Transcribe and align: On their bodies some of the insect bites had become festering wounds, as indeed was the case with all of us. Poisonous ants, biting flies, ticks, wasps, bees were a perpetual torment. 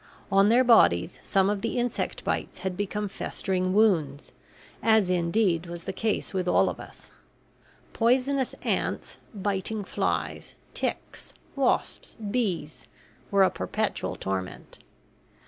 On 0.31 0.49
their 0.49 0.63
bodies 0.63 1.19
some 1.21 1.47
of 1.47 1.61
the 1.61 1.77
insect 1.77 2.23
bites 2.23 2.57
had 2.65 2.75
become 2.75 3.07
festering 3.07 3.71
wounds, 3.71 4.31
as 4.81 5.11
indeed 5.11 5.67
was 5.67 5.83
the 5.83 5.93
case 5.93 6.33
with 6.33 6.47
all 6.47 6.69
of 6.69 6.79
us. 6.79 7.11
Poisonous 7.93 8.55
ants, 8.63 9.19
biting 9.35 9.83
flies, 9.83 10.55
ticks, 10.73 11.35
wasps, 11.55 12.15
bees 12.15 12.87
were 13.29 13.43
a 13.43 13.51
perpetual 13.51 14.15
torment. 14.15 14.79